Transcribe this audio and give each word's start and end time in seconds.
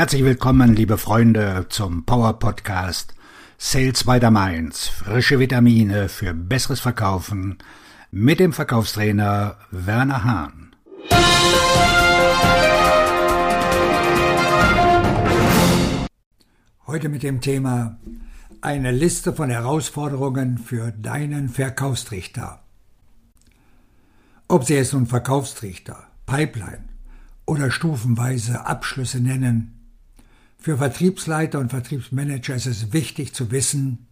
Herzlich 0.00 0.24
willkommen, 0.24 0.74
liebe 0.74 0.96
Freunde, 0.96 1.66
zum 1.68 2.06
Power 2.06 2.38
Podcast 2.38 3.14
Sales 3.58 4.04
by 4.04 4.18
the 4.18 4.30
Mainz. 4.30 4.88
Frische 4.88 5.38
Vitamine 5.38 6.08
für 6.08 6.32
besseres 6.32 6.80
Verkaufen 6.80 7.58
mit 8.10 8.40
dem 8.40 8.54
Verkaufstrainer 8.54 9.58
Werner 9.70 10.24
Hahn. 10.24 10.74
Heute 16.86 17.10
mit 17.10 17.22
dem 17.22 17.42
Thema 17.42 17.98
eine 18.62 18.92
Liste 18.92 19.34
von 19.34 19.50
Herausforderungen 19.50 20.56
für 20.56 20.92
deinen 20.92 21.50
Verkaufstrichter. 21.50 22.62
Ob 24.48 24.64
Sie 24.64 24.76
es 24.76 24.94
nun 24.94 25.06
Verkaufstrichter, 25.06 26.04
Pipeline 26.24 26.88
oder 27.44 27.70
stufenweise 27.70 28.64
Abschlüsse 28.64 29.20
nennen, 29.20 29.76
für 30.60 30.76
Vertriebsleiter 30.76 31.58
und 31.58 31.70
Vertriebsmanager 31.70 32.54
ist 32.54 32.66
es 32.66 32.92
wichtig 32.92 33.32
zu 33.34 33.50
wissen, 33.50 34.06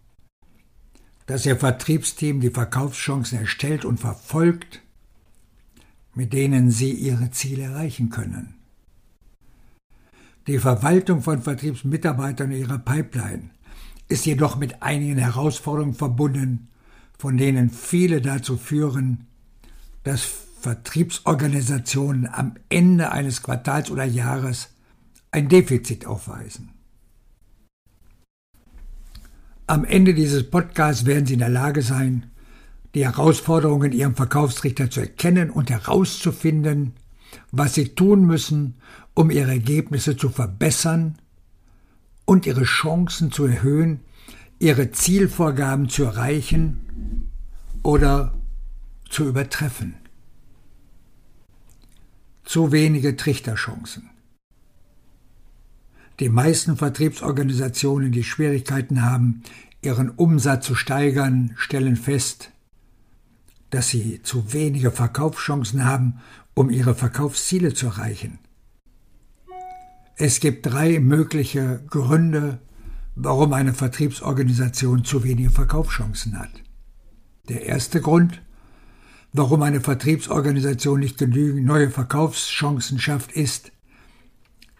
dass 1.27 1.45
Ihr 1.45 1.55
Vertriebsteam 1.55 2.41
die 2.41 2.49
Verkaufschancen 2.49 3.39
erstellt 3.39 3.85
und 3.85 3.99
verfolgt, 3.99 4.81
mit 6.15 6.33
denen 6.33 6.71
Sie 6.71 6.91
Ihre 6.91 7.29
Ziele 7.29 7.63
erreichen 7.63 8.09
können. 8.09 8.55
Die 10.47 10.57
Verwaltung 10.57 11.21
von 11.21 11.43
Vertriebsmitarbeitern 11.43 12.51
in 12.51 12.61
ihrer 12.61 12.79
Pipeline 12.79 13.51
ist 14.07 14.25
jedoch 14.25 14.55
mit 14.55 14.81
einigen 14.81 15.19
Herausforderungen 15.19 15.93
verbunden, 15.93 16.69
von 17.19 17.37
denen 17.37 17.69
viele 17.69 18.21
dazu 18.21 18.57
führen, 18.57 19.27
dass 20.03 20.27
Vertriebsorganisationen 20.61 22.27
am 22.27 22.55
Ende 22.69 23.11
eines 23.11 23.43
Quartals 23.43 23.91
oder 23.91 24.05
Jahres 24.05 24.69
ein 25.31 25.47
Defizit 25.47 26.05
aufweisen. 26.05 26.71
Am 29.67 29.85
Ende 29.85 30.15
dieses 30.15 30.49
Podcasts 30.49 31.05
werden 31.05 31.27
Sie 31.27 31.33
in 31.33 31.39
der 31.39 31.49
Lage 31.49 31.83
sein, 31.83 32.31
die 32.95 33.05
Herausforderungen 33.05 33.91
Ihrem 33.91 34.15
Verkaufsrichter 34.15 34.89
zu 34.89 35.01
erkennen 35.01 35.51
und 35.51 35.69
herauszufinden, 35.69 36.93
was 37.51 37.75
Sie 37.75 37.89
tun 37.89 38.25
müssen, 38.25 38.75
um 39.13 39.29
Ihre 39.29 39.51
Ergebnisse 39.51 40.17
zu 40.17 40.29
verbessern 40.29 41.19
und 42.25 42.47
Ihre 42.47 42.63
Chancen 42.63 43.31
zu 43.31 43.45
erhöhen, 43.45 43.99
Ihre 44.57 44.91
Zielvorgaben 44.91 45.87
zu 45.87 46.03
erreichen 46.03 47.29
oder 47.83 48.33
zu 49.07 49.25
übertreffen. 49.25 49.95
Zu 52.43 52.71
wenige 52.71 53.15
Trichterchancen. 53.15 54.09
Die 56.19 56.29
meisten 56.29 56.75
Vertriebsorganisationen, 56.75 58.11
die 58.11 58.23
Schwierigkeiten 58.23 59.03
haben, 59.03 59.43
ihren 59.81 60.09
Umsatz 60.09 60.65
zu 60.65 60.75
steigern, 60.75 61.53
stellen 61.55 61.95
fest, 61.95 62.51
dass 63.69 63.87
sie 63.87 64.21
zu 64.23 64.51
wenige 64.51 64.91
Verkaufschancen 64.91 65.85
haben, 65.85 66.19
um 66.55 66.69
ihre 66.69 66.93
Verkaufsziele 66.93 67.73
zu 67.73 67.85
erreichen. 67.85 68.39
Es 70.17 70.41
gibt 70.41 70.65
drei 70.65 70.99
mögliche 70.99 71.81
Gründe, 71.89 72.59
warum 73.15 73.53
eine 73.53 73.73
Vertriebsorganisation 73.73 75.05
zu 75.05 75.23
wenige 75.23 75.51
Verkaufschancen 75.51 76.37
hat. 76.37 76.51
Der 77.47 77.65
erste 77.65 78.01
Grund, 78.01 78.41
warum 79.31 79.61
eine 79.61 79.79
Vertriebsorganisation 79.79 80.99
nicht 80.99 81.17
genügend 81.17 81.65
neue 81.65 81.89
Verkaufschancen 81.89 82.99
schafft, 82.99 83.31
ist, 83.31 83.71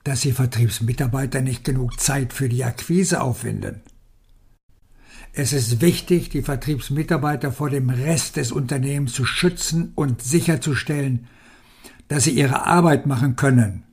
dass 0.10 0.22
die 0.22 0.32
Vertriebsmitarbeiter 0.32 1.42
nicht 1.42 1.64
genug 1.64 2.00
Zeit 2.00 2.34
für 2.34 2.50
die 2.50 2.64
Akquise 2.64 3.22
aufwenden. 3.22 3.82
Es 5.34 5.54
ist 5.54 5.82
wichtig, 5.82 6.30
die 6.30 6.42
Vertriebsmitarbeiter 6.42 7.52
vor 7.52 7.70
dem 7.70 7.92
Rest 7.92 8.36
des 8.36 8.52
Unternehmens 8.52 9.14
zu 9.14 9.24
schützen 9.24 9.92
und 9.94 10.24
sicherzustellen, 10.24 11.28
dass 12.08 12.24
sie 12.24 12.32
ihre 12.32 12.66
Arbeit 12.66 13.06
machen 13.06 13.36
können, 13.36 13.84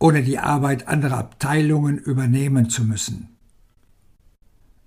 ohne 0.00 0.24
die 0.24 0.40
Arbeit 0.40 0.88
anderer 0.88 1.18
Abteilungen 1.18 1.96
übernehmen 1.96 2.68
zu 2.68 2.82
müssen. 2.82 3.28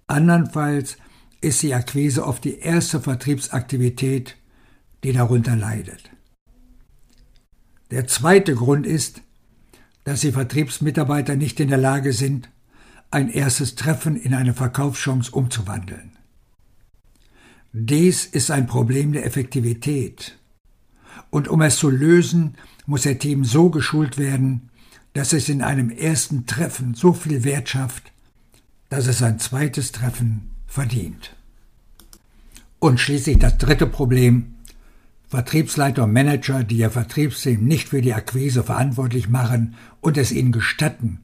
Andernfalls 0.08 0.98
ist 1.40 1.64
die 1.64 1.74
Akquise 1.74 2.28
oft 2.28 2.44
die 2.44 2.60
erste 2.60 3.00
Vertriebsaktivität, 3.00 4.36
die 5.06 5.14
darunter 5.14 5.56
leidet. 5.56 6.12
Der 7.92 8.08
zweite 8.08 8.56
Grund 8.56 8.86
ist, 8.86 9.22
dass 10.06 10.22
die 10.22 10.32
Vertriebsmitarbeiter 10.32 11.36
nicht 11.36 11.60
in 11.60 11.68
der 11.68 11.78
Lage 11.78 12.14
sind, 12.14 12.50
ein 13.12 13.30
erstes 13.30 13.76
Treffen 13.76 14.16
in 14.16 14.34
eine 14.34 14.54
Verkaufschance 14.54 15.32
umzuwandeln. 15.32 16.12
Dies 17.74 18.26
ist 18.26 18.52
ein 18.52 18.68
Problem 18.68 19.12
der 19.12 19.26
Effektivität. 19.26 20.38
Und 21.30 21.48
um 21.48 21.62
es 21.62 21.78
zu 21.78 21.90
lösen, 21.90 22.56
muss 22.86 23.02
der 23.02 23.20
Team 23.20 23.44
so 23.44 23.70
geschult 23.70 24.18
werden, 24.18 24.70
dass 25.14 25.34
es 25.34 25.50
in 25.50 25.62
einem 25.62 25.90
ersten 25.90 26.46
Treffen 26.46 26.94
so 26.94 27.12
viel 27.12 27.44
Wert 27.44 27.68
schafft, 27.70 28.12
dass 28.90 29.08
es 29.08 29.24
ein 29.24 29.40
zweites 29.40 29.92
Treffen 29.92 30.52
verdient. 30.68 31.36
Und 32.80 33.00
schließlich 33.00 33.40
das 33.40 33.58
dritte 33.58 33.88
Problem, 33.88 34.55
Vertriebsleiter 35.36 36.06
und 36.06 36.14
Manager, 36.14 36.64
die 36.64 36.78
ihr 36.78 36.90
Vertriebsteam 36.90 37.66
nicht 37.66 37.90
für 37.90 38.02
die 38.02 38.14
Akquise 38.14 38.64
verantwortlich 38.64 39.28
machen 39.28 39.76
und 40.00 40.18
es 40.18 40.32
ihnen 40.32 40.54
gestatten, 40.54 41.20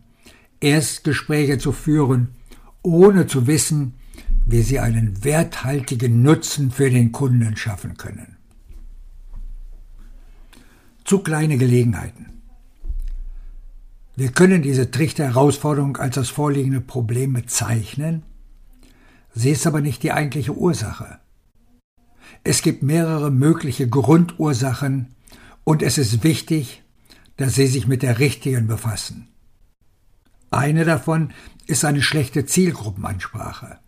Erstgespräche 0.60 1.60
zu 1.60 1.72
führen, 1.72 2.36
ohne 2.82 3.26
zu 3.28 3.48
wissen, 3.48 3.94
wie 4.46 4.64
sie 4.64 4.80
einen 4.80 5.24
werthaltigen 5.24 6.24
Nutzen 6.24 6.72
für 6.72 6.90
den 6.90 7.14
Kunden 7.14 7.56
schaffen 7.56 7.96
können. 7.96 8.36
Zu 11.06 11.20
kleine 11.20 11.58
Gelegenheiten. 11.58 12.42
Wir 14.18 14.34
können 14.34 14.62
diese 14.62 14.92
Trichter-Herausforderung 14.92 15.96
als 15.96 16.16
das 16.16 16.28
vorliegende 16.28 16.82
Problem 16.82 17.32
bezeichnen, 17.32 18.24
sie 19.34 19.52
ist 19.52 19.66
aber 19.66 19.80
nicht 19.80 20.04
die 20.04 20.12
eigentliche 20.12 20.54
Ursache. 20.54 21.20
Es 22.44 22.62
gibt 22.62 22.84
mehrere 22.84 23.32
mögliche 23.32 23.88
Grundursachen 23.88 25.16
und 25.64 25.84
es 25.84 25.98
ist 25.98 26.24
wichtig, 26.24 26.84
dass 27.38 27.56
Sie 27.56 27.68
sich 27.68 27.88
mit 27.88 28.04
der 28.04 28.20
richtigen 28.20 28.68
befassen. 28.68 29.28
Eine 30.50 30.84
davon 30.84 31.34
ist 31.66 31.86
eine 31.86 32.02
schlechte 32.02 32.46
Zielgruppenansprache. 32.46 33.80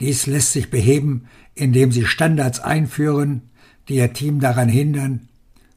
Dies 0.00 0.26
lässt 0.26 0.52
sich 0.52 0.70
beheben, 0.70 1.26
indem 1.54 1.92
Sie 1.92 2.06
Standards 2.06 2.60
einführen, 2.60 3.50
die 3.88 3.96
Ihr 3.96 4.12
Team 4.12 4.40
daran 4.40 4.68
hindern, 4.68 5.28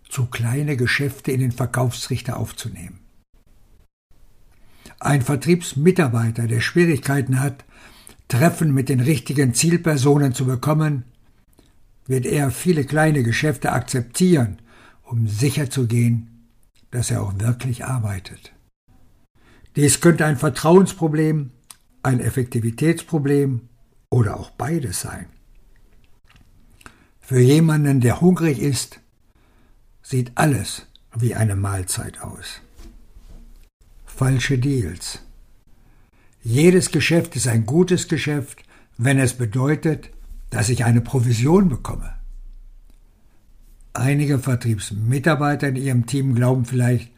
zu 0.10 0.26
kleine 0.26 0.78
Geschäfte 0.78 1.32
in 1.32 1.42
den 1.42 1.52
Verkaufsrichter 1.52 2.38
aufzunehmen. 2.38 3.00
Ein 5.00 5.22
Vertriebsmitarbeiter, 5.22 6.48
der 6.48 6.62
Schwierigkeiten 6.62 7.40
hat, 7.40 7.66
Treffen 8.28 8.74
mit 8.74 8.90
den 8.90 9.00
richtigen 9.00 9.54
Zielpersonen 9.54 10.34
zu 10.34 10.46
bekommen, 10.46 11.06
wird 12.08 12.26
er 12.26 12.52
viele 12.52 12.86
kleine 12.86 13.24
Geschäfte 13.24 13.72
akzeptieren, 13.72 14.60
um 15.04 15.28
sicherzugehen, 15.28 16.48
dass 16.92 17.12
er 17.12 17.22
auch 17.22 17.38
wirklich 17.40 17.86
arbeitet. 17.86 18.54
Dies 19.76 20.02
könnte 20.02 20.26
ein 20.26 20.38
Vertrauensproblem, 20.38 21.52
ein 22.02 22.20
Effektivitätsproblem 22.20 23.70
oder 24.10 24.40
auch 24.40 24.50
beides 24.52 25.02
sein. 25.02 25.28
Für 27.20 27.40
jemanden, 27.40 28.00
der 28.00 28.22
hungrig 28.22 28.60
ist, 28.60 29.00
sieht 30.02 30.32
alles 30.36 30.88
wie 31.14 31.36
eine 31.36 31.56
Mahlzeit 31.56 32.22
aus. 32.22 32.62
Falsche 34.06 34.58
Deals. 34.58 35.20
Jedes 36.42 36.92
Geschäft 36.92 37.36
ist 37.36 37.48
ein 37.48 37.66
gutes 37.66 38.08
Geschäft, 38.08 38.64
wenn 38.98 39.20
es 39.20 39.34
bedeutet, 39.34 40.10
dass 40.50 40.70
ich 40.70 40.86
eine 40.86 41.02
Provision 41.02 41.70
bekomme. 41.70 42.14
Einige 43.94 44.40
Vertriebsmitarbeiter 44.40 45.70
in 45.70 45.76
ihrem 45.76 46.06
Team 46.06 46.36
glauben 46.36 46.66
vielleicht, 46.66 47.12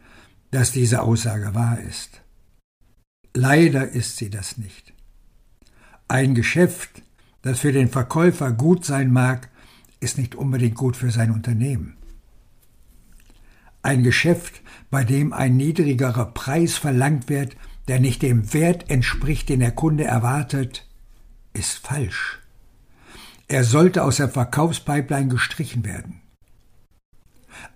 dass 0.52 0.72
diese 0.72 1.02
Aussage 1.02 1.54
wahr 1.54 1.80
ist. 1.80 2.22
Leider 3.34 3.90
ist 3.90 4.18
sie 4.18 4.30
das 4.30 4.58
nicht. 4.58 4.94
Ein 6.08 6.34
Geschäft, 6.34 7.04
das 7.42 7.60
für 7.60 7.72
den 7.72 7.90
Verkäufer 7.90 8.52
gut 8.52 8.86
sein 8.86 9.12
mag, 9.12 9.50
ist 10.00 10.18
nicht 10.18 10.36
unbedingt 10.36 10.76
gut 10.76 10.96
für 10.98 11.12
sein 11.12 11.32
Unternehmen. 11.32 11.98
Ein 13.82 14.04
Geschäft, 14.04 14.62
bei 14.90 15.04
dem 15.04 15.34
ein 15.34 15.56
niedrigerer 15.56 16.26
Preis 16.34 16.78
verlangt 16.78 17.30
wird, 17.30 17.56
der 17.88 18.00
nicht 18.00 18.22
dem 18.22 18.54
Wert 18.54 18.90
entspricht, 18.90 19.50
den 19.50 19.60
der 19.60 19.72
Kunde 19.72 20.04
erwartet, 20.04 20.88
ist 21.54 21.78
falsch. 21.80 22.39
Er 23.52 23.64
sollte 23.64 24.04
aus 24.04 24.18
der 24.18 24.30
Verkaufspipeline 24.30 25.28
gestrichen 25.28 25.84
werden. 25.84 26.22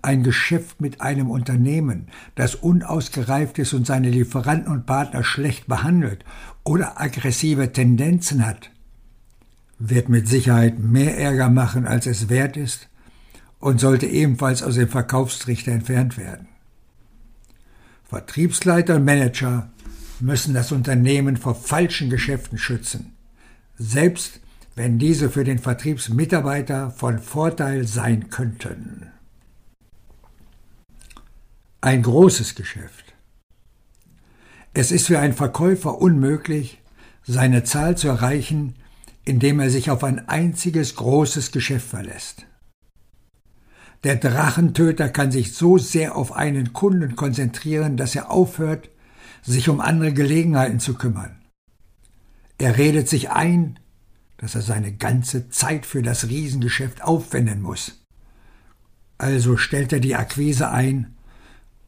ein 0.02 0.24
Geschäft 0.24 0.80
mit 0.80 1.02
einem 1.02 1.30
Unternehmen, 1.30 2.08
das 2.36 2.56
unausgereift 2.56 3.60
ist 3.60 3.74
und 3.74 3.86
seine 3.86 4.10
Lieferanten 4.10 4.72
und 4.72 4.86
Partner 4.86 5.24
schlecht 5.24 5.68
behandelt 5.68 6.24
oder 6.64 7.02
aggressive 7.02 7.72
Tendenzen 7.74 8.46
hat, 8.46 8.70
wird 9.80 10.08
mit 10.08 10.28
Sicherheit 10.28 10.80
mehr 10.80 11.18
Ärger 11.18 11.50
machen, 11.50 11.86
als 11.86 12.06
es 12.06 12.30
wert 12.30 12.56
ist 12.56 12.88
und 13.60 13.80
sollte 13.80 14.06
ebenfalls 14.06 14.64
aus 14.64 14.76
dem 14.76 14.88
Verkaufstrichter 14.88 15.72
entfernt 15.72 16.18
werden. 16.18 16.48
Vertriebsleiter 18.06 18.98
und 18.98 19.06
Manager 19.06 19.70
müssen 20.20 20.54
das 20.54 20.72
Unternehmen 20.72 21.36
vor 21.36 21.56
falschen 21.56 22.10
Geschäften 22.10 22.58
schützen, 22.58 23.16
selbst 23.76 24.40
wenn 24.76 24.98
diese 24.98 25.30
für 25.30 25.44
den 25.44 25.60
Vertriebsmitarbeiter 25.60 26.92
von 26.92 27.20
Vorteil 27.20 27.88
sein 27.88 28.30
könnten. 28.30 29.12
Ein 31.82 32.02
großes 32.02 32.56
Geschäft. 32.56 33.14
Es 34.74 34.92
ist 34.92 35.08
für 35.08 35.20
einen 35.20 35.34
Verkäufer 35.34 36.00
unmöglich, 36.00 36.82
seine 37.24 37.64
Zahl 37.64 37.98
zu 37.98 38.08
erreichen, 38.08 38.76
indem 39.26 39.60
er 39.60 39.70
sich 39.70 39.92
auf 39.92 40.04
ein 40.04 40.28
einziges 40.28 40.96
großes 40.96 41.52
Geschäft 41.52 41.88
verlässt. 41.88 42.46
Der 44.04 44.18
Drachentöter 44.18 45.08
kann 45.08 45.32
sich 45.32 45.54
so 45.54 45.78
sehr 45.78 46.16
auf 46.16 46.34
einen 46.34 46.74
Kunden 46.74 47.16
konzentrieren, 47.16 47.96
dass 47.96 48.16
er 48.16 48.32
aufhört, 48.32 48.90
sich 49.42 49.70
um 49.70 49.80
andere 49.80 50.14
Gelegenheiten 50.14 50.80
zu 50.80 50.96
kümmern. 50.96 51.38
Er 52.58 52.78
redet 52.78 53.08
sich 53.08 53.30
ein, 53.30 53.80
dass 54.44 54.56
er 54.56 54.62
seine 54.62 54.92
ganze 54.92 55.50
Zeit 55.50 55.86
für 55.86 56.02
das 56.02 56.28
Riesengeschäft 56.28 57.02
aufwenden 57.02 57.62
muss. 57.62 58.04
Also 59.18 59.56
stellt 59.56 59.94
er 59.94 60.02
die 60.02 60.18
Akquise 60.18 60.70
ein 60.70 61.14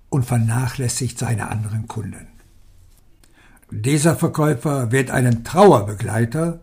und 0.10 0.24
vernachlässigt 0.25 1.19
seine 1.19 1.50
anderen 1.50 1.90
Kunden. 1.90 2.28
Dieser 3.72 4.16
Verkäufer 4.16 4.94
wird 4.94 5.12
einen 5.12 5.44
Trauerbegleiter 5.44 6.62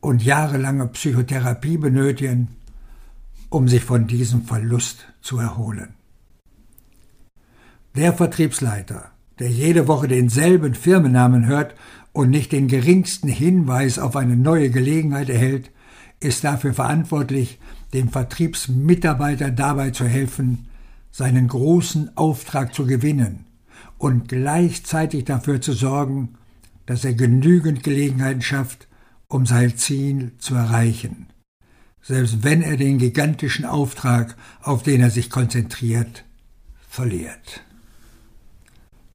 und 0.00 0.24
jahrelange 0.24 0.88
Psychotherapie 0.88 1.76
benötigen, 1.76 2.48
um 3.50 3.68
sich 3.68 3.84
von 3.84 4.08
diesem 4.08 4.42
Verlust 4.42 5.06
zu 5.20 5.38
erholen. 5.38 5.94
Der 7.94 8.14
Vertriebsleiter, 8.14 9.12
der 9.38 9.48
jede 9.48 9.86
Woche 9.86 10.08
denselben 10.08 10.74
Firmennamen 10.74 11.46
hört 11.46 11.76
und 12.12 12.30
nicht 12.30 12.52
den 12.52 12.68
geringsten 12.68 13.28
Hinweis 13.28 13.98
auf 13.98 14.16
eine 14.16 14.36
neue 14.36 14.70
Gelegenheit 14.70 15.28
erhält, 15.28 15.70
ist 16.20 16.44
dafür 16.44 16.74
verantwortlich, 16.74 17.58
dem 17.92 18.08
Vertriebsmitarbeiter 18.08 19.50
dabei 19.50 19.90
zu 19.90 20.06
helfen, 20.06 20.66
seinen 21.10 21.48
großen 21.48 22.16
Auftrag 22.16 22.74
zu 22.74 22.86
gewinnen 22.86 23.46
und 23.98 24.28
gleichzeitig 24.28 25.24
dafür 25.24 25.60
zu 25.60 25.72
sorgen, 25.72 26.36
dass 26.86 27.04
er 27.04 27.14
genügend 27.14 27.82
Gelegenheiten 27.82 28.42
schafft, 28.42 28.88
um 29.28 29.46
sein 29.46 29.76
Ziel 29.76 30.32
zu 30.38 30.54
erreichen, 30.54 31.26
selbst 32.02 32.42
wenn 32.42 32.62
er 32.62 32.76
den 32.76 32.98
gigantischen 32.98 33.64
Auftrag, 33.64 34.36
auf 34.62 34.82
den 34.82 35.00
er 35.00 35.10
sich 35.10 35.30
konzentriert, 35.30 36.24
verliert. 36.88 37.64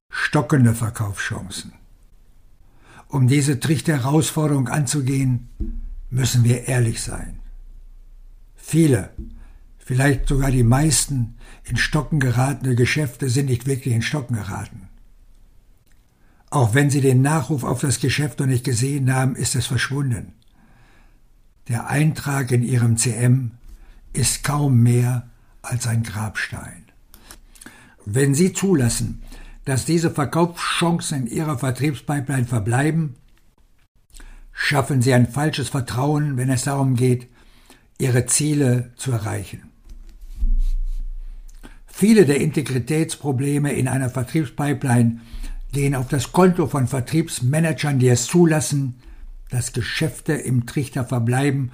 Stockende 0.09 0.73
Verkaufschancen. 0.73 1.73
Um 3.15 3.29
diese 3.29 3.61
Trichterherausforderung 3.61 4.67
anzugehen, 4.67 5.47
müssen 6.09 6.43
wir 6.43 6.67
ehrlich 6.67 7.01
sein. 7.01 7.39
Viele, 8.57 9.09
vielleicht 9.77 10.27
sogar 10.27 10.51
die 10.51 10.63
meisten 10.63 11.37
in 11.63 11.77
Stocken 11.77 12.19
geratene 12.19 12.75
Geschäfte 12.75 13.29
sind 13.29 13.45
nicht 13.45 13.67
wirklich 13.67 13.93
in 13.93 14.01
Stocken 14.01 14.35
geraten. 14.35 14.89
Auch 16.49 16.73
wenn 16.73 16.89
Sie 16.89 16.99
den 16.99 17.21
Nachruf 17.21 17.63
auf 17.63 17.79
das 17.79 18.01
Geschäft 18.01 18.41
noch 18.41 18.47
nicht 18.47 18.65
gesehen 18.65 19.13
haben, 19.13 19.37
ist 19.37 19.55
es 19.55 19.65
verschwunden. 19.65 20.33
Der 21.69 21.87
Eintrag 21.87 22.51
in 22.51 22.63
Ihrem 22.63 22.97
CM 22.97 23.51
ist 24.11 24.43
kaum 24.43 24.83
mehr 24.83 25.29
als 25.61 25.87
ein 25.87 26.03
Grabstein. 26.03 26.83
Wenn 28.03 28.35
Sie 28.35 28.51
zulassen, 28.51 29.23
dass 29.65 29.85
diese 29.85 30.11
Verkaufschancen 30.11 31.27
in 31.27 31.27
ihrer 31.27 31.57
Vertriebspipeline 31.57 32.45
verbleiben? 32.45 33.15
Schaffen 34.51 35.01
Sie 35.01 35.13
ein 35.13 35.27
falsches 35.27 35.69
Vertrauen, 35.69 36.37
wenn 36.37 36.49
es 36.49 36.63
darum 36.63 36.95
geht, 36.95 37.27
Ihre 37.97 38.25
Ziele 38.25 38.91
zu 38.95 39.11
erreichen. 39.11 39.63
Viele 41.87 42.25
der 42.25 42.41
Integritätsprobleme 42.41 43.71
in 43.71 43.87
einer 43.87 44.09
Vertriebspipeline 44.09 45.21
gehen 45.71 45.95
auf 45.95 46.07
das 46.07 46.31
Konto 46.31 46.67
von 46.67 46.87
Vertriebsmanagern, 46.87 47.99
die 47.99 48.09
es 48.09 48.25
zulassen, 48.25 48.95
dass 49.49 49.73
Geschäfte 49.73 50.33
im 50.33 50.65
Trichter 50.65 51.05
verbleiben, 51.05 51.71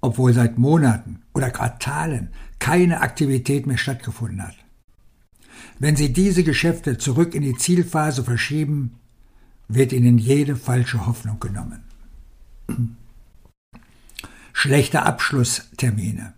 obwohl 0.00 0.32
seit 0.32 0.58
Monaten 0.58 1.22
oder 1.32 1.50
Quartalen 1.50 2.30
keine 2.58 3.00
Aktivität 3.00 3.66
mehr 3.66 3.78
stattgefunden 3.78 4.42
hat. 4.42 4.61
Wenn 5.78 5.96
Sie 5.96 6.12
diese 6.12 6.44
Geschäfte 6.44 6.98
zurück 6.98 7.34
in 7.34 7.42
die 7.42 7.56
Zielphase 7.56 8.24
verschieben, 8.24 8.98
wird 9.68 9.92
Ihnen 9.92 10.18
jede 10.18 10.56
falsche 10.56 11.06
Hoffnung 11.06 11.40
genommen. 11.40 11.82
Schlechte 14.52 15.02
Abschlusstermine. 15.02 16.34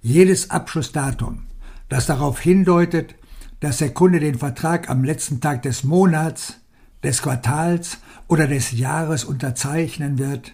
Jedes 0.00 0.50
Abschlussdatum, 0.50 1.44
das 1.88 2.06
darauf 2.06 2.40
hindeutet, 2.40 3.14
dass 3.60 3.78
der 3.78 3.94
Kunde 3.94 4.18
den 4.18 4.38
Vertrag 4.38 4.90
am 4.90 5.04
letzten 5.04 5.40
Tag 5.40 5.62
des 5.62 5.84
Monats, 5.84 6.58
des 7.02 7.22
Quartals 7.22 7.98
oder 8.28 8.46
des 8.46 8.72
Jahres 8.72 9.24
unterzeichnen 9.24 10.18
wird, 10.18 10.52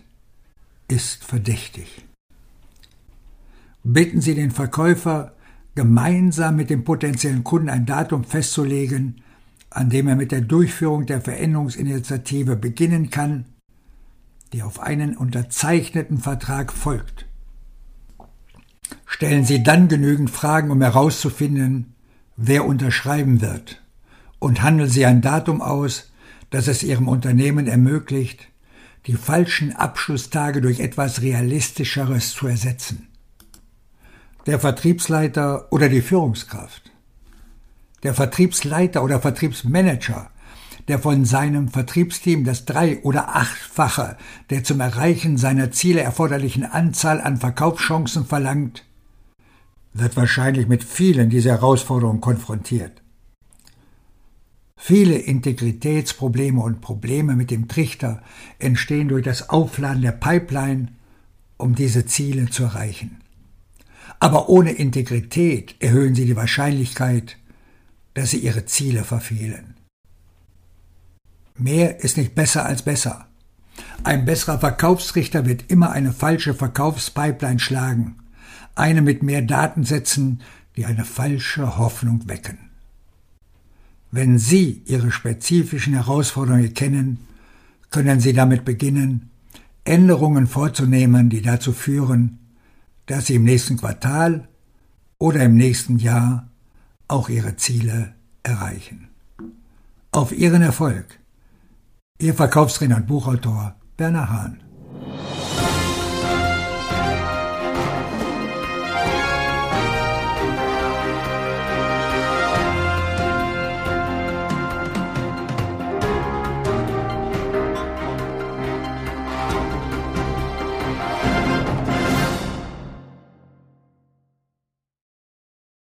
ist 0.88 1.24
verdächtig. 1.24 2.04
Bitten 3.84 4.20
Sie 4.20 4.34
den 4.34 4.50
Verkäufer, 4.50 5.32
gemeinsam 5.78 6.56
mit 6.56 6.70
dem 6.70 6.82
potenziellen 6.82 7.44
Kunden 7.44 7.68
ein 7.68 7.86
Datum 7.86 8.24
festzulegen, 8.24 9.22
an 9.70 9.90
dem 9.90 10.08
er 10.08 10.16
mit 10.16 10.32
der 10.32 10.40
Durchführung 10.40 11.06
der 11.06 11.20
Veränderungsinitiative 11.20 12.56
beginnen 12.56 13.10
kann, 13.10 13.44
die 14.52 14.64
auf 14.64 14.80
einen 14.80 15.16
unterzeichneten 15.16 16.18
Vertrag 16.18 16.72
folgt. 16.72 17.26
Stellen 19.06 19.44
Sie 19.44 19.62
dann 19.62 19.86
genügend 19.86 20.30
Fragen, 20.30 20.72
um 20.72 20.82
herauszufinden, 20.82 21.94
wer 22.36 22.64
unterschreiben 22.64 23.40
wird, 23.40 23.80
und 24.40 24.62
handeln 24.62 24.90
Sie 24.90 25.06
ein 25.06 25.20
Datum 25.20 25.62
aus, 25.62 26.10
das 26.50 26.66
es 26.66 26.82
Ihrem 26.82 27.06
Unternehmen 27.06 27.68
ermöglicht, 27.68 28.48
die 29.06 29.14
falschen 29.14 29.76
Abschlusstage 29.76 30.60
durch 30.60 30.80
etwas 30.80 31.22
Realistischeres 31.22 32.32
zu 32.32 32.48
ersetzen 32.48 33.07
der 34.48 34.58
Vertriebsleiter 34.58 35.70
oder 35.70 35.90
die 35.90 36.00
Führungskraft, 36.00 36.90
der 38.02 38.14
Vertriebsleiter 38.14 39.04
oder 39.04 39.20
Vertriebsmanager, 39.20 40.30
der 40.88 40.98
von 40.98 41.26
seinem 41.26 41.68
Vertriebsteam 41.68 42.44
das 42.44 42.64
drei- 42.64 43.02
oder 43.02 43.36
achtfache 43.36 44.16
der 44.48 44.64
zum 44.64 44.80
Erreichen 44.80 45.36
seiner 45.36 45.70
Ziele 45.70 46.00
erforderlichen 46.00 46.64
Anzahl 46.64 47.20
an 47.20 47.36
Verkaufschancen 47.36 48.24
verlangt, 48.24 48.86
wird 49.92 50.16
wahrscheinlich 50.16 50.66
mit 50.66 50.82
vielen 50.82 51.28
dieser 51.28 51.50
Herausforderungen 51.50 52.22
konfrontiert. 52.22 53.02
Viele 54.78 55.18
Integritätsprobleme 55.18 56.62
und 56.62 56.80
Probleme 56.80 57.36
mit 57.36 57.50
dem 57.50 57.68
Trichter 57.68 58.22
entstehen 58.58 59.08
durch 59.08 59.24
das 59.24 59.50
Aufladen 59.50 60.00
der 60.00 60.12
Pipeline, 60.12 60.88
um 61.58 61.74
diese 61.74 62.06
Ziele 62.06 62.48
zu 62.48 62.62
erreichen. 62.62 63.20
Aber 64.20 64.48
ohne 64.48 64.72
Integrität 64.72 65.74
erhöhen 65.80 66.14
sie 66.14 66.24
die 66.24 66.36
Wahrscheinlichkeit, 66.36 67.36
dass 68.14 68.30
sie 68.30 68.38
ihre 68.38 68.64
Ziele 68.64 69.04
verfehlen. 69.04 69.74
Mehr 71.56 72.00
ist 72.00 72.16
nicht 72.16 72.34
besser 72.34 72.64
als 72.64 72.82
besser. 72.82 73.26
Ein 74.04 74.24
besserer 74.24 74.58
Verkaufsrichter 74.58 75.46
wird 75.46 75.70
immer 75.70 75.90
eine 75.90 76.12
falsche 76.12 76.54
Verkaufspipeline 76.54 77.58
schlagen, 77.58 78.16
eine 78.74 79.02
mit 79.02 79.22
mehr 79.22 79.42
Datensätzen, 79.42 80.40
die 80.76 80.86
eine 80.86 81.04
falsche 81.04 81.78
Hoffnung 81.78 82.28
wecken. 82.28 82.58
Wenn 84.10 84.38
Sie 84.38 84.82
Ihre 84.86 85.10
spezifischen 85.10 85.94
Herausforderungen 85.94 86.72
kennen, 86.74 87.18
können 87.90 88.20
Sie 88.20 88.32
damit 88.32 88.64
beginnen, 88.64 89.30
Änderungen 89.84 90.46
vorzunehmen, 90.46 91.28
die 91.28 91.42
dazu 91.42 91.72
führen, 91.72 92.37
dass 93.08 93.26
sie 93.26 93.34
im 93.34 93.44
nächsten 93.44 93.78
Quartal 93.78 94.48
oder 95.18 95.42
im 95.42 95.56
nächsten 95.56 95.98
Jahr 95.98 96.48
auch 97.08 97.28
ihre 97.28 97.56
Ziele 97.56 98.14
erreichen. 98.42 99.08
Auf 100.12 100.32
ihren 100.32 100.62
Erfolg. 100.62 101.18
Ihr 102.20 102.34
Verkaufstrainer 102.34 102.96
und 102.96 103.06
Buchautor 103.06 103.74
Werner 103.96 104.30
Hahn. 104.30 104.67